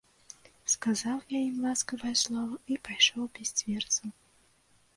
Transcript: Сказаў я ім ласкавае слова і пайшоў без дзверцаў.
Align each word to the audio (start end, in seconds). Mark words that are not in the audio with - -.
Сказаў 0.75 1.17
я 1.35 1.41
ім 1.49 1.57
ласкавае 1.67 2.15
слова 2.23 2.59
і 2.77 2.81
пайшоў 2.87 3.31
без 3.39 3.55
дзверцаў. 3.63 4.07